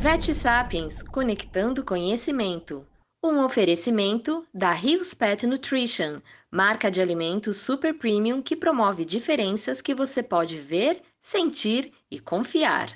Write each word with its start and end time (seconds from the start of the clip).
Vet 0.00 0.32
Sapiens 0.32 1.02
Conectando 1.02 1.84
Conhecimento. 1.84 2.86
Um 3.22 3.44
oferecimento 3.44 4.46
da 4.52 4.72
Rios 4.72 5.12
Pet 5.12 5.46
Nutrition, 5.46 6.22
marca 6.50 6.90
de 6.90 7.02
alimentos 7.02 7.58
super 7.58 7.92
premium 7.92 8.40
que 8.40 8.56
promove 8.56 9.04
diferenças 9.04 9.82
que 9.82 9.94
você 9.94 10.22
pode 10.22 10.56
ver, 10.58 11.02
sentir 11.20 11.92
e 12.10 12.18
confiar. 12.18 12.88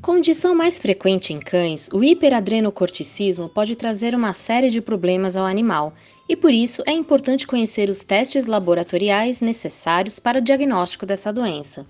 Condição 0.00 0.54
mais 0.54 0.78
frequente 0.78 1.32
em 1.32 1.40
cães, 1.40 1.90
o 1.92 2.04
hiperadrenocorticismo 2.04 3.48
pode 3.48 3.74
trazer 3.74 4.14
uma 4.14 4.32
série 4.32 4.70
de 4.70 4.80
problemas 4.80 5.36
ao 5.36 5.44
animal 5.44 5.92
e 6.28 6.36
por 6.36 6.52
isso 6.52 6.82
é 6.86 6.92
importante 6.92 7.46
conhecer 7.46 7.88
os 7.88 8.02
testes 8.02 8.46
laboratoriais 8.46 9.40
necessários 9.40 10.18
para 10.18 10.38
o 10.38 10.42
diagnóstico 10.42 11.06
dessa 11.06 11.32
doença. 11.32 11.86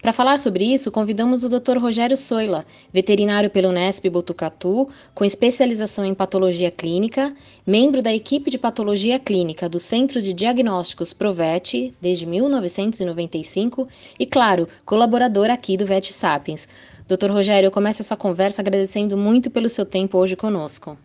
Para 0.00 0.14
falar 0.14 0.38
sobre 0.38 0.64
isso, 0.64 0.90
convidamos 0.90 1.44
o 1.44 1.48
Dr. 1.48 1.76
Rogério 1.76 2.16
Soila, 2.16 2.64
veterinário 2.90 3.50
pelo 3.50 3.70
Nesp 3.70 4.08
Botucatu, 4.08 4.88
com 5.14 5.26
especialização 5.26 6.06
em 6.06 6.14
patologia 6.14 6.70
clínica, 6.70 7.34
membro 7.66 8.00
da 8.00 8.10
equipe 8.10 8.50
de 8.50 8.56
patologia 8.56 9.18
clínica 9.18 9.68
do 9.68 9.78
Centro 9.78 10.22
de 10.22 10.32
Diagnósticos 10.32 11.12
Provet 11.12 11.94
desde 12.00 12.24
1995 12.24 13.86
e, 14.18 14.24
claro, 14.24 14.66
colaborador 14.86 15.50
aqui 15.50 15.76
do 15.76 15.84
Vet 15.84 16.10
Sapiens. 16.14 16.66
Doutor 17.06 17.30
Rogério, 17.30 17.66
eu 17.66 17.72
começo 17.72 18.00
essa 18.00 18.16
conversa 18.16 18.62
agradecendo 18.62 19.18
muito 19.18 19.50
pelo 19.50 19.68
seu 19.68 19.84
tempo 19.84 20.16
hoje 20.16 20.34
conosco. 20.34 20.96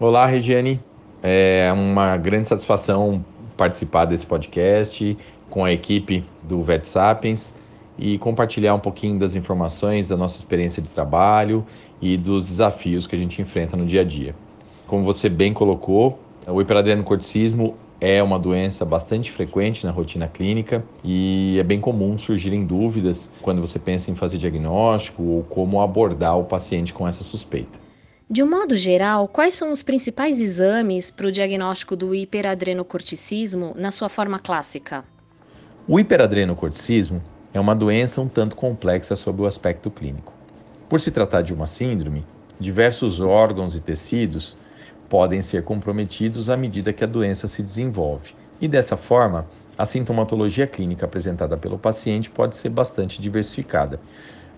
Olá, 0.00 0.24
Regiane. 0.24 0.80
É 1.22 1.70
uma 1.72 2.16
grande 2.16 2.48
satisfação 2.48 3.24
participar 3.56 4.04
desse 4.04 4.24
podcast 4.24 5.18
com 5.50 5.64
a 5.64 5.72
equipe 5.72 6.24
do 6.42 6.62
Vet 6.62 6.86
Sapiens 6.86 7.54
e 7.98 8.16
compartilhar 8.18 8.74
um 8.74 8.78
pouquinho 8.78 9.18
das 9.18 9.34
informações 9.34 10.08
da 10.08 10.16
nossa 10.16 10.36
experiência 10.36 10.80
de 10.80 10.88
trabalho 10.88 11.66
e 12.00 12.16
dos 12.16 12.46
desafios 12.46 13.06
que 13.06 13.16
a 13.16 13.18
gente 13.18 13.42
enfrenta 13.42 13.76
no 13.76 13.84
dia 13.84 14.02
a 14.02 14.04
dia. 14.04 14.34
Como 14.86 15.02
você 15.04 15.28
bem 15.28 15.52
colocou, 15.52 16.20
o 16.46 16.60
hiperadrenocorticismo 16.60 17.74
é 18.00 18.22
uma 18.22 18.38
doença 18.38 18.84
bastante 18.84 19.32
frequente 19.32 19.84
na 19.84 19.90
rotina 19.90 20.28
clínica 20.28 20.84
e 21.02 21.56
é 21.58 21.64
bem 21.64 21.80
comum 21.80 22.16
surgirem 22.16 22.64
dúvidas 22.64 23.28
quando 23.42 23.60
você 23.60 23.78
pensa 23.78 24.10
em 24.10 24.14
fazer 24.14 24.38
diagnóstico 24.38 25.22
ou 25.22 25.42
como 25.42 25.80
abordar 25.80 26.38
o 26.38 26.44
paciente 26.44 26.94
com 26.94 27.08
essa 27.08 27.24
suspeita. 27.24 27.87
De 28.30 28.42
um 28.42 28.50
modo 28.50 28.76
geral, 28.76 29.26
quais 29.26 29.54
são 29.54 29.72
os 29.72 29.82
principais 29.82 30.38
exames 30.38 31.10
para 31.10 31.28
o 31.28 31.32
diagnóstico 31.32 31.96
do 31.96 32.14
hiperadrenocorticismo 32.14 33.72
na 33.74 33.90
sua 33.90 34.10
forma 34.10 34.38
clássica? 34.38 35.02
O 35.86 35.98
hiperadrenocorticismo 35.98 37.22
é 37.54 37.58
uma 37.58 37.74
doença 37.74 38.20
um 38.20 38.28
tanto 38.28 38.54
complexa 38.54 39.16
sob 39.16 39.40
o 39.40 39.46
aspecto 39.46 39.90
clínico. 39.90 40.34
Por 40.90 41.00
se 41.00 41.10
tratar 41.10 41.40
de 41.40 41.54
uma 41.54 41.66
síndrome, 41.66 42.22
diversos 42.60 43.18
órgãos 43.18 43.74
e 43.74 43.80
tecidos 43.80 44.54
podem 45.08 45.40
ser 45.40 45.64
comprometidos 45.64 46.50
à 46.50 46.56
medida 46.56 46.92
que 46.92 47.04
a 47.04 47.06
doença 47.06 47.48
se 47.48 47.62
desenvolve. 47.62 48.34
E 48.60 48.68
dessa 48.68 48.94
forma, 48.94 49.46
a 49.78 49.86
sintomatologia 49.86 50.66
clínica 50.66 51.06
apresentada 51.06 51.56
pelo 51.56 51.78
paciente 51.78 52.28
pode 52.28 52.58
ser 52.58 52.68
bastante 52.68 53.22
diversificada. 53.22 53.98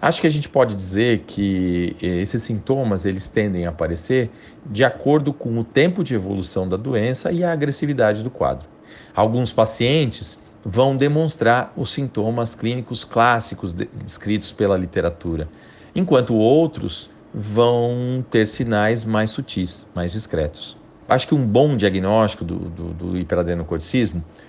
Acho 0.02 0.22
que 0.22 0.26
a 0.26 0.30
gente 0.30 0.48
pode 0.48 0.74
dizer 0.74 1.24
que 1.26 1.94
eh, 2.00 2.06
esses 2.22 2.42
sintomas 2.42 3.04
eles 3.04 3.28
tendem 3.28 3.66
a 3.66 3.68
aparecer 3.68 4.30
de 4.64 4.82
acordo 4.82 5.30
com 5.30 5.58
o 5.58 5.64
tempo 5.64 6.02
de 6.02 6.14
evolução 6.14 6.66
da 6.66 6.76
doença 6.76 7.30
e 7.30 7.44
a 7.44 7.52
agressividade 7.52 8.22
do 8.22 8.30
quadro. 8.30 8.66
Alguns 9.14 9.52
pacientes 9.52 10.40
vão 10.64 10.96
demonstrar 10.96 11.72
os 11.76 11.92
sintomas 11.92 12.54
clínicos 12.54 13.04
clássicos 13.04 13.74
descritos 13.74 14.50
pela 14.50 14.76
literatura, 14.76 15.48
enquanto 15.94 16.34
outros 16.34 17.10
vão 17.34 18.24
ter 18.30 18.46
sinais 18.46 19.04
mais 19.04 19.30
sutis, 19.30 19.86
mais 19.94 20.12
discretos. 20.12 20.78
Acho 21.08 21.26
que 21.26 21.34
um 21.34 21.44
bom 21.44 21.76
diagnóstico 21.76 22.44
do, 22.44 22.56
do, 22.56 22.94
do 22.94 23.26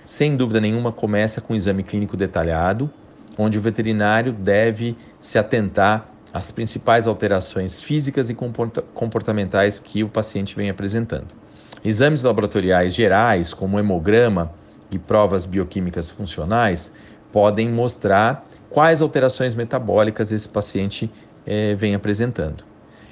sem 0.04 0.36
dúvida 0.36 0.60
nenhuma, 0.60 0.92
começa 0.92 1.40
com 1.40 1.52
um 1.52 1.56
exame 1.56 1.82
clínico 1.82 2.16
detalhado, 2.16 2.90
onde 3.38 3.58
o 3.58 3.60
veterinário 3.60 4.32
deve 4.32 4.96
se 5.20 5.38
atentar 5.38 6.08
às 6.32 6.50
principais 6.50 7.06
alterações 7.06 7.80
físicas 7.80 8.30
e 8.30 8.34
comportamentais 8.94 9.78
que 9.78 10.02
o 10.02 10.08
paciente 10.08 10.56
vem 10.56 10.70
apresentando. 10.70 11.28
Exames 11.84 12.22
laboratoriais 12.22 12.94
gerais, 12.94 13.52
como 13.52 13.78
hemograma 13.78 14.52
e 14.90 14.98
provas 14.98 15.44
bioquímicas 15.44 16.10
funcionais, 16.10 16.94
podem 17.32 17.68
mostrar 17.68 18.46
quais 18.70 19.02
alterações 19.02 19.54
metabólicas 19.54 20.30
esse 20.32 20.48
paciente 20.48 21.10
eh, 21.46 21.74
vem 21.74 21.94
apresentando. 21.94 22.64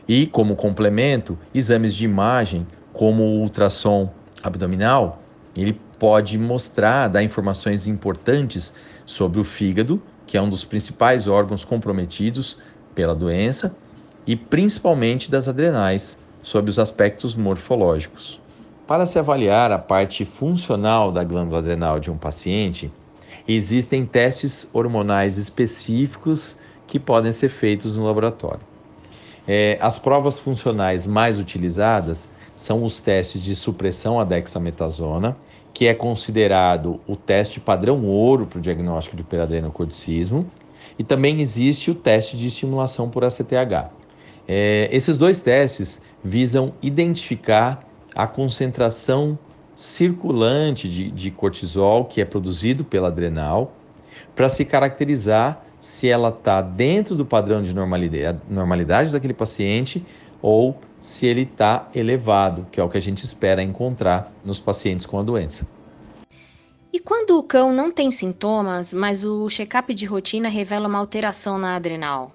E, 0.08 0.26
como 0.26 0.56
complemento, 0.56 1.38
exames 1.54 1.94
de 1.94 2.04
imagem, 2.04 2.66
como 2.92 3.22
o 3.22 3.40
ultrassom 3.40 4.10
abdominal, 4.42 5.22
ele 5.56 5.78
pode 5.98 6.38
mostrar, 6.38 7.08
dar 7.08 7.22
informações 7.22 7.86
importantes 7.86 8.74
sobre 9.10 9.40
o 9.40 9.44
fígado, 9.44 10.00
que 10.24 10.36
é 10.36 10.42
um 10.42 10.48
dos 10.48 10.64
principais 10.64 11.26
órgãos 11.26 11.64
comprometidos 11.64 12.58
pela 12.94 13.12
doença, 13.12 13.74
e 14.24 14.36
principalmente 14.36 15.28
das 15.28 15.48
adrenais, 15.48 16.16
sobre 16.42 16.70
os 16.70 16.78
aspectos 16.78 17.34
morfológicos. 17.34 18.40
Para 18.86 19.06
se 19.06 19.18
avaliar 19.18 19.72
a 19.72 19.78
parte 19.78 20.24
funcional 20.24 21.10
da 21.10 21.24
glândula 21.24 21.58
adrenal 21.58 21.98
de 21.98 22.08
um 22.08 22.16
paciente, 22.16 22.92
existem 23.48 24.06
testes 24.06 24.70
hormonais 24.72 25.38
específicos 25.38 26.56
que 26.86 27.00
podem 27.00 27.32
ser 27.32 27.48
feitos 27.48 27.96
no 27.96 28.06
laboratório. 28.06 28.60
É, 29.46 29.76
as 29.80 29.98
provas 29.98 30.38
funcionais 30.38 31.04
mais 31.04 31.36
utilizadas 31.36 32.28
são 32.54 32.84
os 32.84 33.00
testes 33.00 33.42
de 33.42 33.56
supressão 33.56 34.20
à 34.20 34.24
dexametasona, 34.24 35.36
que 35.72 35.86
é 35.86 35.94
considerado 35.94 37.00
o 37.06 37.16
teste 37.16 37.60
padrão 37.60 38.04
ouro 38.04 38.46
para 38.46 38.58
o 38.58 38.62
diagnóstico 38.62 39.16
de 39.16 39.22
hiperadrenocorticismo, 39.22 40.46
e 40.98 41.04
também 41.04 41.40
existe 41.40 41.90
o 41.90 41.94
teste 41.94 42.36
de 42.36 42.46
estimulação 42.46 43.08
por 43.08 43.24
ACTH. 43.24 43.90
É, 44.46 44.88
esses 44.92 45.16
dois 45.16 45.40
testes 45.40 46.02
visam 46.22 46.74
identificar 46.82 47.86
a 48.14 48.26
concentração 48.26 49.38
circulante 49.74 50.88
de, 50.88 51.10
de 51.10 51.30
cortisol 51.30 52.04
que 52.04 52.20
é 52.20 52.24
produzido 52.24 52.84
pela 52.84 53.08
adrenal 53.08 53.72
para 54.34 54.48
se 54.48 54.64
caracterizar 54.64 55.64
se 55.78 56.08
ela 56.08 56.28
está 56.28 56.60
dentro 56.60 57.14
do 57.14 57.24
padrão 57.24 57.62
de 57.62 57.74
normalidade, 57.74 58.38
normalidade 58.48 59.10
daquele 59.10 59.32
paciente 59.32 60.04
ou 60.42 60.76
se 60.98 61.26
ele 61.26 61.42
está 61.42 61.88
elevado, 61.94 62.66
que 62.70 62.80
é 62.80 62.84
o 62.84 62.88
que 62.88 62.98
a 62.98 63.02
gente 63.02 63.24
espera 63.24 63.62
encontrar 63.62 64.30
nos 64.44 64.58
pacientes 64.58 65.06
com 65.06 65.18
a 65.18 65.22
doença. 65.22 65.66
E 66.92 66.98
quando 66.98 67.38
o 67.38 67.42
cão 67.42 67.72
não 67.72 67.90
tem 67.90 68.10
sintomas, 68.10 68.92
mas 68.92 69.24
o 69.24 69.48
check-up 69.48 69.94
de 69.94 70.04
rotina 70.06 70.48
revela 70.48 70.88
uma 70.88 70.98
alteração 70.98 71.56
na 71.56 71.76
adrenal? 71.76 72.32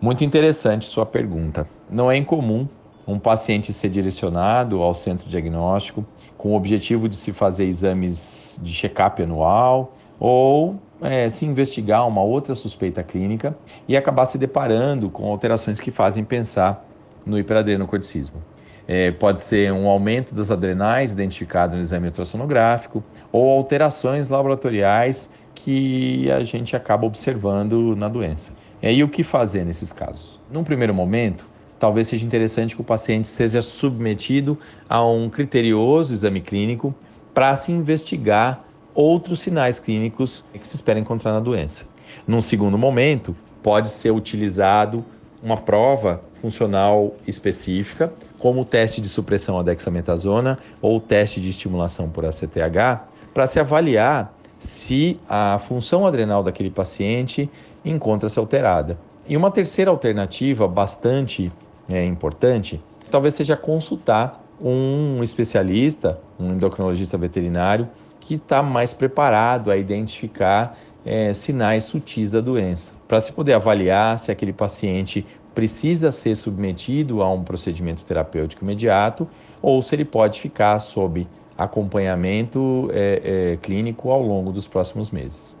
Muito 0.00 0.24
interessante 0.24 0.86
sua 0.86 1.06
pergunta. 1.06 1.68
Não 1.88 2.10
é 2.10 2.16
incomum 2.16 2.66
um 3.06 3.18
paciente 3.18 3.72
ser 3.72 3.88
direcionado 3.88 4.82
ao 4.82 4.94
centro 4.94 5.28
diagnóstico 5.28 6.04
com 6.36 6.52
o 6.52 6.56
objetivo 6.56 7.08
de 7.08 7.16
se 7.16 7.32
fazer 7.32 7.66
exames 7.66 8.58
de 8.60 8.72
check-up 8.72 9.22
anual 9.22 9.96
ou 10.18 10.76
é, 11.00 11.28
se 11.30 11.44
investigar 11.44 12.06
uma 12.06 12.22
outra 12.22 12.54
suspeita 12.54 13.02
clínica 13.02 13.56
e 13.86 13.96
acabar 13.96 14.26
se 14.26 14.38
deparando 14.38 15.10
com 15.10 15.30
alterações 15.30 15.78
que 15.78 15.90
fazem 15.90 16.24
pensar 16.24 16.84
no 17.24 17.38
hiperadrenocorticismo. 17.38 18.42
É, 18.86 19.12
pode 19.12 19.40
ser 19.40 19.72
um 19.72 19.86
aumento 19.86 20.34
das 20.34 20.50
adrenais 20.50 21.12
identificado 21.12 21.76
no 21.76 21.82
exame 21.82 22.08
ultrassonográfico 22.08 23.02
ou 23.30 23.48
alterações 23.50 24.28
laboratoriais 24.28 25.32
que 25.54 26.30
a 26.30 26.42
gente 26.42 26.74
acaba 26.74 27.06
observando 27.06 27.94
na 27.94 28.08
doença. 28.08 28.52
E 28.82 29.02
o 29.04 29.08
que 29.08 29.22
fazer 29.22 29.64
nesses 29.64 29.92
casos? 29.92 30.40
Num 30.50 30.64
primeiro 30.64 30.92
momento, 30.92 31.46
talvez 31.78 32.08
seja 32.08 32.26
interessante 32.26 32.74
que 32.74 32.80
o 32.80 32.84
paciente 32.84 33.28
seja 33.28 33.62
submetido 33.62 34.58
a 34.88 35.04
um 35.06 35.30
criterioso 35.30 36.12
exame 36.12 36.40
clínico 36.40 36.92
para 37.32 37.54
se 37.54 37.70
investigar 37.70 38.64
outros 38.94 39.40
sinais 39.40 39.78
clínicos 39.78 40.44
que 40.52 40.66
se 40.66 40.74
espera 40.74 40.98
encontrar 40.98 41.32
na 41.32 41.40
doença. 41.40 41.84
Num 42.26 42.40
segundo 42.40 42.76
momento, 42.76 43.36
pode 43.62 43.88
ser 43.88 44.10
utilizado 44.10 45.04
uma 45.42 45.56
prova 45.56 46.22
funcional 46.40 47.14
específica, 47.26 48.12
como 48.38 48.60
o 48.60 48.64
teste 48.64 49.00
de 49.00 49.08
supressão 49.08 49.58
à 49.58 49.62
dexametasona 49.62 50.58
ou 50.80 50.96
o 50.96 51.00
teste 51.00 51.40
de 51.40 51.50
estimulação 51.50 52.08
por 52.08 52.24
ACTH, 52.24 53.00
para 53.34 53.46
se 53.46 53.58
avaliar 53.58 54.32
se 54.58 55.18
a 55.28 55.58
função 55.58 56.06
adrenal 56.06 56.42
daquele 56.42 56.70
paciente 56.70 57.50
encontra-se 57.84 58.38
alterada. 58.38 58.96
E 59.26 59.36
uma 59.36 59.50
terceira 59.50 59.90
alternativa 59.90 60.68
bastante 60.68 61.52
é, 61.88 62.04
importante, 62.04 62.80
talvez 63.10 63.34
seja 63.34 63.56
consultar 63.56 64.42
um 64.60 65.22
especialista, 65.22 66.20
um 66.38 66.52
endocrinologista 66.52 67.18
veterinário, 67.18 67.88
que 68.20 68.34
está 68.34 68.62
mais 68.62 68.92
preparado 68.92 69.70
a 69.70 69.76
identificar 69.76 70.78
é, 71.04 71.32
sinais 71.32 71.84
sutis 71.84 72.30
da 72.30 72.40
doença, 72.40 72.92
para 73.12 73.20
se 73.20 73.30
poder 73.30 73.52
avaliar 73.52 74.18
se 74.18 74.32
aquele 74.32 74.54
paciente 74.54 75.26
precisa 75.54 76.10
ser 76.10 76.34
submetido 76.34 77.22
a 77.22 77.30
um 77.30 77.44
procedimento 77.44 78.02
terapêutico 78.06 78.64
imediato 78.64 79.28
ou 79.60 79.82
se 79.82 79.94
ele 79.94 80.06
pode 80.06 80.40
ficar 80.40 80.78
sob 80.78 81.28
acompanhamento 81.58 82.88
é, 82.90 83.52
é, 83.52 83.56
clínico 83.58 84.08
ao 84.08 84.22
longo 84.22 84.50
dos 84.50 84.66
próximos 84.66 85.10
meses. 85.10 85.54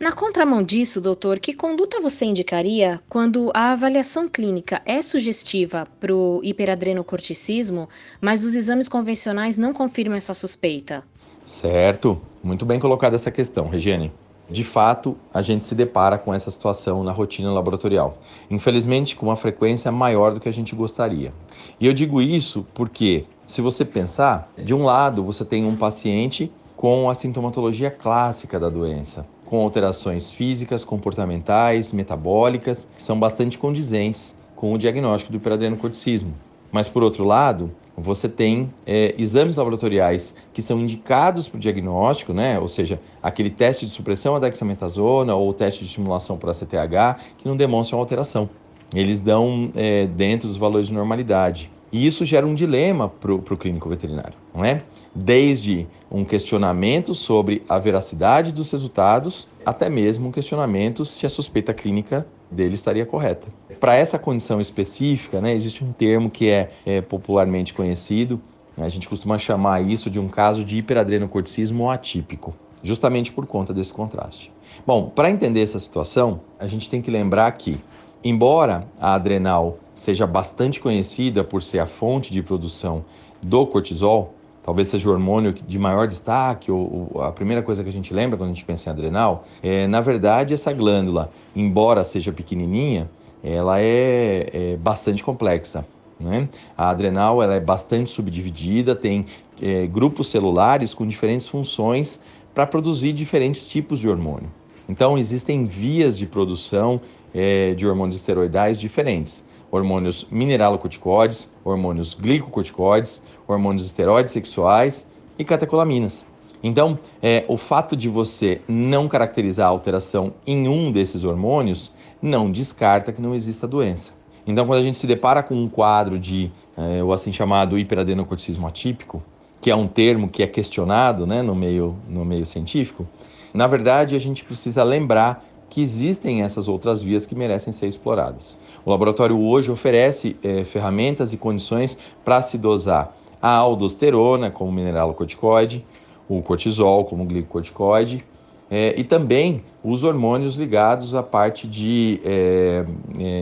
Na 0.00 0.12
contramão 0.12 0.62
disso, 0.62 1.00
doutor, 1.00 1.40
que 1.40 1.52
conduta 1.52 2.00
você 2.00 2.24
indicaria 2.24 3.00
quando 3.08 3.50
a 3.52 3.72
avaliação 3.72 4.28
clínica 4.28 4.80
é 4.86 5.02
sugestiva 5.02 5.88
para 5.98 6.14
o 6.14 6.40
hiperadrenocorticismo, 6.44 7.88
mas 8.20 8.44
os 8.44 8.54
exames 8.54 8.88
convencionais 8.88 9.58
não 9.58 9.72
confirmam 9.72 10.16
essa 10.16 10.32
suspeita? 10.32 11.02
Certo, 11.44 12.22
muito 12.44 12.64
bem 12.64 12.78
colocada 12.78 13.16
essa 13.16 13.32
questão, 13.32 13.68
Regiane. 13.68 14.12
De 14.48 14.62
fato, 14.62 15.16
a 15.34 15.42
gente 15.42 15.64
se 15.64 15.74
depara 15.74 16.16
com 16.16 16.32
essa 16.32 16.50
situação 16.50 17.02
na 17.02 17.10
rotina 17.10 17.52
laboratorial. 17.52 18.18
Infelizmente, 18.48 19.16
com 19.16 19.26
uma 19.26 19.36
frequência 19.36 19.90
maior 19.90 20.32
do 20.32 20.38
que 20.38 20.48
a 20.48 20.52
gente 20.52 20.76
gostaria. 20.76 21.32
E 21.80 21.86
eu 21.86 21.92
digo 21.92 22.22
isso 22.22 22.64
porque, 22.72 23.24
se 23.44 23.60
você 23.60 23.84
pensar, 23.84 24.48
de 24.56 24.72
um 24.72 24.84
lado 24.84 25.24
você 25.24 25.44
tem 25.44 25.64
um 25.64 25.74
paciente 25.74 26.52
com 26.76 27.10
a 27.10 27.14
sintomatologia 27.14 27.90
clássica 27.90 28.60
da 28.60 28.68
doença, 28.68 29.26
com 29.48 29.62
alterações 29.62 30.30
físicas, 30.30 30.84
comportamentais, 30.84 31.90
metabólicas, 31.90 32.86
que 32.94 33.02
são 33.02 33.18
bastante 33.18 33.56
condizentes 33.56 34.36
com 34.54 34.74
o 34.74 34.78
diagnóstico 34.78 35.32
do 35.32 35.38
hiperadrenocorticismo. 35.38 36.34
Mas, 36.70 36.86
por 36.86 37.02
outro 37.02 37.24
lado, 37.24 37.70
você 37.96 38.28
tem 38.28 38.68
é, 38.86 39.14
exames 39.16 39.56
laboratoriais 39.56 40.36
que 40.52 40.60
são 40.60 40.78
indicados 40.78 41.48
para 41.48 41.56
o 41.56 41.60
diagnóstico, 41.60 42.34
né? 42.34 42.58
ou 42.58 42.68
seja, 42.68 43.00
aquele 43.22 43.48
teste 43.48 43.86
de 43.86 43.92
supressão 43.92 44.36
à 44.36 44.38
dexametasona 44.38 45.34
ou 45.34 45.48
o 45.48 45.54
teste 45.54 45.80
de 45.80 45.86
estimulação 45.86 46.36
para 46.36 46.52
CTH, 46.52 47.18
que 47.38 47.48
não 47.48 47.56
demonstram 47.56 47.98
alteração. 47.98 48.50
Eles 48.94 49.22
dão 49.22 49.70
é, 49.74 50.06
dentro 50.06 50.46
dos 50.46 50.58
valores 50.58 50.88
de 50.88 50.92
normalidade. 50.92 51.70
E 51.90 52.06
isso 52.06 52.24
gera 52.24 52.46
um 52.46 52.54
dilema 52.54 53.08
para 53.08 53.32
o 53.32 53.56
clínico 53.56 53.88
veterinário, 53.88 54.34
não 54.54 54.64
é? 54.64 54.82
Desde 55.14 55.86
um 56.10 56.24
questionamento 56.24 57.14
sobre 57.14 57.62
a 57.68 57.78
veracidade 57.78 58.52
dos 58.52 58.70
resultados, 58.70 59.48
até 59.64 59.88
mesmo 59.88 60.28
um 60.28 60.32
questionamento 60.32 61.04
se 61.04 61.24
a 61.24 61.30
suspeita 61.30 61.72
clínica 61.72 62.26
dele 62.50 62.74
estaria 62.74 63.06
correta. 63.06 63.48
Para 63.80 63.94
essa 63.94 64.18
condição 64.18 64.60
específica, 64.60 65.40
né, 65.40 65.54
existe 65.54 65.82
um 65.82 65.92
termo 65.92 66.30
que 66.30 66.48
é, 66.50 66.70
é 66.84 67.00
popularmente 67.00 67.72
conhecido, 67.72 68.40
né, 68.76 68.84
a 68.84 68.88
gente 68.88 69.08
costuma 69.08 69.38
chamar 69.38 69.80
isso 69.80 70.10
de 70.10 70.18
um 70.18 70.28
caso 70.28 70.64
de 70.64 70.78
hiperadrenocorticismo 70.78 71.90
atípico, 71.90 72.54
justamente 72.82 73.32
por 73.32 73.46
conta 73.46 73.72
desse 73.72 73.92
contraste. 73.92 74.52
Bom, 74.86 75.08
para 75.08 75.30
entender 75.30 75.62
essa 75.62 75.78
situação, 75.78 76.40
a 76.58 76.66
gente 76.66 76.88
tem 76.88 77.00
que 77.00 77.10
lembrar 77.10 77.50
que 77.52 77.78
Embora 78.22 78.84
a 79.00 79.14
adrenal 79.14 79.78
seja 79.98 80.26
bastante 80.26 80.80
conhecida 80.80 81.42
por 81.42 81.62
ser 81.62 81.80
a 81.80 81.86
fonte 81.86 82.32
de 82.32 82.40
produção 82.40 83.04
do 83.42 83.66
cortisol, 83.66 84.32
talvez 84.62 84.88
seja 84.88 85.08
o 85.08 85.12
hormônio 85.12 85.52
de 85.52 85.78
maior 85.78 86.06
destaque, 86.06 86.70
ou, 86.70 87.10
ou, 87.12 87.22
a 87.22 87.32
primeira 87.32 87.62
coisa 87.62 87.82
que 87.82 87.88
a 87.88 87.92
gente 87.92 88.14
lembra 88.14 88.38
quando 88.38 88.50
a 88.50 88.52
gente 88.52 88.64
pensa 88.64 88.88
em 88.88 88.92
adrenal, 88.92 89.44
é, 89.60 89.88
na 89.88 90.00
verdade, 90.00 90.54
essa 90.54 90.72
glândula, 90.72 91.32
embora 91.54 92.04
seja 92.04 92.32
pequenininha, 92.32 93.10
ela 93.42 93.80
é, 93.80 94.50
é 94.52 94.76
bastante 94.76 95.24
complexa. 95.24 95.84
Né? 96.18 96.48
A 96.76 96.90
adrenal 96.90 97.42
ela 97.42 97.54
é 97.54 97.60
bastante 97.60 98.10
subdividida, 98.10 98.94
tem 98.94 99.26
é, 99.60 99.86
grupos 99.86 100.28
celulares 100.28 100.94
com 100.94 101.06
diferentes 101.06 101.48
funções 101.48 102.22
para 102.54 102.66
produzir 102.66 103.12
diferentes 103.12 103.66
tipos 103.66 103.98
de 103.98 104.08
hormônio. 104.08 104.50
Então, 104.88 105.18
existem 105.18 105.66
vias 105.66 106.16
de 106.16 106.26
produção 106.26 107.00
é, 107.34 107.74
de 107.74 107.86
hormônios 107.86 108.16
esteroidais 108.16 108.80
diferentes. 108.80 109.47
Hormônios 109.70 110.26
mineralocorticoides, 110.30 111.52
hormônios 111.64 112.14
glicocorticoides, 112.14 113.22
hormônios 113.46 113.84
esteroides 113.84 114.32
sexuais 114.32 115.10
e 115.38 115.44
catecolaminas. 115.44 116.26
Então, 116.62 116.98
é, 117.22 117.44
o 117.48 117.56
fato 117.56 117.96
de 117.96 118.08
você 118.08 118.60
não 118.66 119.08
caracterizar 119.08 119.66
a 119.66 119.70
alteração 119.70 120.32
em 120.46 120.68
um 120.68 120.90
desses 120.90 121.22
hormônios 121.22 121.92
não 122.20 122.50
descarta 122.50 123.12
que 123.12 123.22
não 123.22 123.34
exista 123.34 123.66
doença. 123.66 124.12
Então, 124.46 124.66
quando 124.66 124.80
a 124.80 124.82
gente 124.82 124.98
se 124.98 125.06
depara 125.06 125.42
com 125.42 125.54
um 125.54 125.68
quadro 125.68 126.18
de 126.18 126.50
é, 126.76 127.02
o 127.02 127.12
assim 127.12 127.32
chamado 127.32 127.78
hiperadenocorticismo 127.78 128.66
atípico, 128.66 129.22
que 129.60 129.70
é 129.70 129.76
um 129.76 129.86
termo 129.86 130.28
que 130.28 130.42
é 130.42 130.46
questionado 130.46 131.26
né, 131.26 131.42
no, 131.42 131.54
meio, 131.54 131.96
no 132.08 132.24
meio 132.24 132.46
científico, 132.46 133.06
na 133.52 133.66
verdade 133.66 134.16
a 134.16 134.18
gente 134.18 134.44
precisa 134.44 134.82
lembrar 134.82 135.44
que 135.70 135.82
existem 135.82 136.42
essas 136.42 136.68
outras 136.68 137.02
vias 137.02 137.26
que 137.26 137.34
merecem 137.34 137.72
ser 137.72 137.86
exploradas. 137.86 138.58
O 138.84 138.90
laboratório 138.90 139.38
hoje 139.38 139.70
oferece 139.70 140.36
é, 140.42 140.64
ferramentas 140.64 141.32
e 141.32 141.36
condições 141.36 141.98
para 142.24 142.40
se 142.42 142.56
dosar 142.56 143.14
a 143.40 143.54
aldosterona 143.54 144.50
como 144.50 144.72
mineralocorticoide, 144.72 145.84
o 146.28 146.42
cortisol 146.42 147.04
como 147.04 147.24
glicocorticoide 147.24 148.24
é, 148.70 148.98
e 148.98 149.04
também 149.04 149.62
os 149.82 150.04
hormônios 150.04 150.56
ligados 150.56 151.14
à 151.14 151.22
parte 151.22 151.66
de 151.66 152.20
é, 152.24 152.84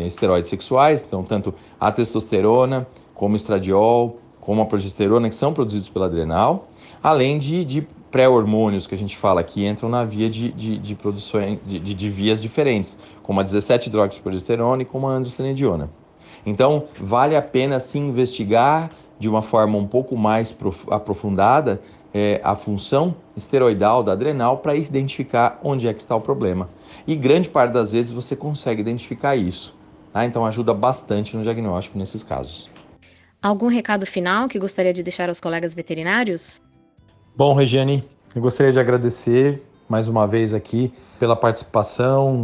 esteroides 0.06 0.48
sexuais, 0.48 1.04
então 1.06 1.22
tanto 1.22 1.54
a 1.80 1.90
testosterona 1.90 2.86
como 3.14 3.34
estradiol, 3.34 4.18
como 4.40 4.62
a 4.62 4.66
progesterona, 4.66 5.28
que 5.28 5.34
são 5.34 5.52
produzidos 5.52 5.88
pela 5.88 6.06
adrenal, 6.06 6.68
além 7.02 7.38
de, 7.38 7.64
de 7.64 7.88
pré-hormônios 8.10 8.86
que 8.86 8.94
a 8.94 8.98
gente 8.98 9.16
fala 9.16 9.42
que 9.42 9.66
entram 9.66 9.88
na 9.88 10.04
via 10.04 10.30
de, 10.30 10.52
de, 10.52 10.78
de 10.78 10.94
produção 10.94 11.40
de, 11.66 11.78
de, 11.78 12.10
vias 12.10 12.40
diferentes, 12.40 12.98
como 13.22 13.40
a 13.40 13.44
17-hidroxiprogesterona 13.44 14.82
e 14.82 14.84
como 14.84 15.08
a 15.08 15.12
androstenediona. 15.12 15.90
Então, 16.44 16.84
vale 17.00 17.36
a 17.36 17.42
pena 17.42 17.80
se 17.80 17.98
investigar 17.98 18.90
de 19.18 19.28
uma 19.28 19.42
forma 19.42 19.76
um 19.76 19.86
pouco 19.86 20.16
mais 20.16 20.56
aprofundada 20.90 21.80
é, 22.14 22.40
a 22.44 22.54
função 22.54 23.16
esteroidal 23.36 24.02
da 24.02 24.12
adrenal 24.12 24.58
para 24.58 24.74
identificar 24.74 25.58
onde 25.62 25.88
é 25.88 25.92
que 25.92 26.00
está 26.00 26.14
o 26.14 26.20
problema. 26.20 26.68
E 27.06 27.16
grande 27.16 27.48
parte 27.48 27.72
das 27.72 27.92
vezes 27.92 28.10
você 28.10 28.36
consegue 28.36 28.80
identificar 28.80 29.36
isso. 29.36 29.74
Tá? 30.12 30.24
Então 30.24 30.46
ajuda 30.46 30.72
bastante 30.72 31.36
no 31.36 31.42
diagnóstico 31.42 31.98
nesses 31.98 32.22
casos. 32.22 32.70
Algum 33.42 33.66
recado 33.66 34.06
final 34.06 34.48
que 34.48 34.58
gostaria 34.58 34.92
de 34.92 35.02
deixar 35.02 35.28
aos 35.28 35.40
colegas 35.40 35.74
veterinários? 35.74 36.60
Bom, 37.36 37.52
Regiane, 37.52 38.02
eu 38.34 38.40
gostaria 38.40 38.72
de 38.72 38.80
agradecer 38.80 39.62
mais 39.86 40.08
uma 40.08 40.26
vez 40.26 40.54
aqui 40.54 40.90
pela 41.18 41.36
participação 41.36 42.34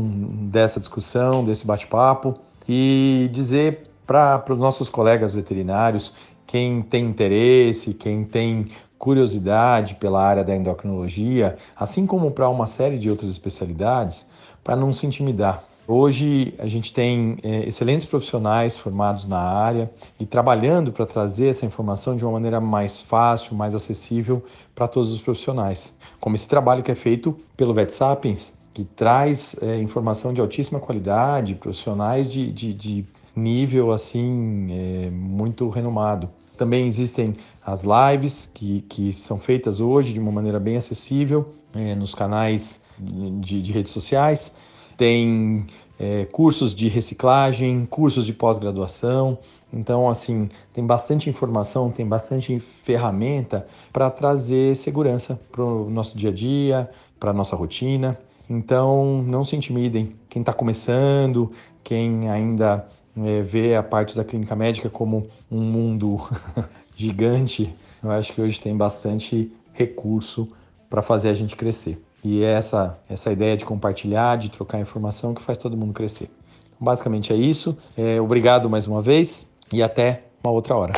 dessa 0.51 0.79
discussão, 0.79 1.43
desse 1.43 1.67
bate-papo 1.67 2.35
e 2.69 3.31
dizer 3.33 3.89
para 4.07 4.45
os 4.51 4.59
nossos 4.59 4.91
colegas 4.91 5.33
veterinários, 5.33 6.13
quem 6.47 6.83
tem 6.83 7.07
interesse, 7.07 7.95
quem 7.95 8.23
tem 8.23 8.67
curiosidade 8.99 9.95
pela 9.95 10.23
área 10.23 10.45
da 10.45 10.55
endocrinologia, 10.55 11.57
assim 11.75 12.07
como 12.07 12.31
para 12.31 12.51
uma 12.51 12.67
série 12.67 12.99
de 12.99 13.09
outras 13.09 13.31
especialidades, 13.31 14.29
para 14.63 14.77
não 14.77 14.93
se 14.93 15.07
intimidar. 15.07 15.65
Hoje 15.95 16.55
a 16.59 16.67
gente 16.67 16.91
tem 16.91 17.37
é, 17.43 17.69
excelentes 17.69 18.07
profissionais 18.07 18.79
formados 18.79 19.27
na 19.29 19.37
área 19.37 19.91
e 20.19 20.25
trabalhando 20.25 20.91
para 20.91 21.05
trazer 21.05 21.49
essa 21.49 21.67
informação 21.67 22.17
de 22.17 22.25
uma 22.25 22.33
maneira 22.33 22.59
mais 22.63 23.03
fácil, 23.03 23.55
mais 23.55 23.75
acessível 23.75 24.43
para 24.75 24.89
todos 24.89 25.13
os 25.13 25.21
profissionais. 25.21 25.99
Como 26.19 26.35
esse 26.35 26.49
trabalho 26.49 26.83
que 26.83 26.91
é 26.91 26.95
feito 26.95 27.39
pelo 27.59 27.75
VetSapiens, 27.75 28.59
que 28.73 28.85
traz 28.85 29.55
é, 29.61 29.83
informação 29.83 30.33
de 30.33 30.41
altíssima 30.41 30.81
qualidade, 30.81 31.57
profissionais 31.57 32.33
de, 32.33 32.51
de, 32.51 32.73
de 32.73 33.05
nível 33.37 33.93
assim 33.93 34.69
é, 34.71 35.11
muito 35.11 35.69
renomado. 35.69 36.31
Também 36.57 36.87
existem 36.87 37.37
as 37.63 37.85
lives 37.85 38.49
que, 38.55 38.81
que 38.89 39.13
são 39.13 39.39
feitas 39.39 39.79
hoje 39.79 40.15
de 40.15 40.19
uma 40.19 40.33
maneira 40.33 40.59
bem 40.59 40.79
acessível 40.79 41.53
é, 41.75 41.95
nos 41.95 42.15
canais 42.15 42.83
de, 42.99 43.61
de 43.61 43.73
redes 43.73 43.93
sociais 43.93 44.57
tem 44.97 45.67
é, 45.99 46.25
cursos 46.27 46.75
de 46.75 46.89
reciclagem, 46.89 47.85
cursos 47.87 48.27
de 48.27 48.33
pós-graduação. 48.33 49.39
Então, 49.73 50.11
assim, 50.11 50.51
tem 50.73 50.85
bastante 50.85 51.31
informação, 51.31 51.91
tem 51.91 52.07
bastante 52.07 52.59
ferramenta 52.59 53.67
para 53.93 54.11
trazer 54.11 54.77
segurança 54.77 55.41
para 55.51 55.65
o 55.65 55.89
nosso 55.89 56.17
dia 56.19 56.31
a 56.31 56.33
dia, 56.33 56.91
para 57.19 57.31
a 57.31 57.33
nossa 57.33 57.55
rotina. 57.57 58.19
Então, 58.51 59.23
não 59.23 59.45
se 59.45 59.57
intimidem. 59.57 60.15
Quem 60.29 60.41
está 60.41 60.53
começando, 60.53 61.53
quem 61.83 62.29
ainda 62.29 62.87
é, 63.17 63.43
vê 63.43 63.75
a 63.75 63.83
parte 63.83 64.17
da 64.17 64.25
clínica 64.25 64.57
médica 64.57 64.91
como 64.91 65.29
um 65.51 65.61
mundo 65.61 66.21
gigante, 66.97 67.75
eu 68.03 68.11
acho 68.11 68.33
que 68.33 68.41
hoje 68.41 68.59
tem 68.59 68.77
bastante 68.77 69.53
recurso 69.73 70.49
para 70.91 71.01
fazer 71.01 71.29
a 71.29 71.35
gente 71.35 71.57
crescer. 71.57 72.03
E 72.25 72.43
é 72.45 72.53
essa, 72.53 72.99
essa 73.09 73.33
ideia 73.33 73.57
de 73.57 73.65
compartilhar, 73.65 74.37
de 74.37 74.51
trocar 74.51 74.79
informação 74.79 75.35
que 75.35 75.43
faz 75.43 75.59
todo 75.59 75.77
mundo 75.77 75.93
crescer. 75.93 76.31
Então, 76.69 76.79
basicamente 76.81 77.33
é 77.33 77.37
isso. 77.37 77.77
É, 77.97 78.21
obrigado 78.21 78.71
mais 78.71 78.87
uma 78.87 79.03
vez 79.03 79.53
E 79.73 79.83
até 79.83 80.25
uma 80.43 80.53
outra 80.53 80.77
hora. 80.77 80.93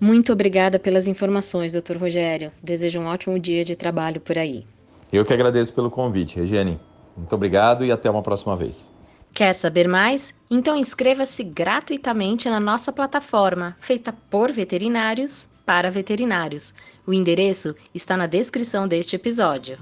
Muito 0.00 0.32
obrigada 0.32 0.78
pelas 0.78 1.06
informações, 1.06 1.72
Dr. 1.72 1.96
Rogério. 1.98 2.50
Desejo 2.62 3.00
um 3.00 3.06
ótimo 3.06 3.38
dia 3.38 3.64
de 3.64 3.76
trabalho 3.76 4.20
por 4.20 4.36
aí. 4.36 4.66
Eu 5.12 5.24
que 5.24 5.32
agradeço 5.32 5.72
pelo 5.72 5.90
convite, 5.90 6.36
Regiane. 6.36 6.80
Muito 7.16 7.34
obrigado 7.34 7.84
e 7.84 7.92
até 7.92 8.10
uma 8.10 8.22
próxima 8.22 8.56
vez. 8.56 8.92
Quer 9.32 9.52
saber 9.52 9.88
mais? 9.88 10.34
Então 10.50 10.76
inscreva-se 10.76 11.42
gratuitamente 11.42 12.48
na 12.48 12.60
nossa 12.60 12.92
plataforma, 12.92 13.76
feita 13.80 14.14
por 14.30 14.52
veterinários 14.52 15.48
para 15.64 15.90
veterinários. 15.90 16.74
O 17.06 17.12
endereço 17.12 17.74
está 17.94 18.16
na 18.16 18.26
descrição 18.26 18.86
deste 18.88 19.16
episódio. 19.16 19.78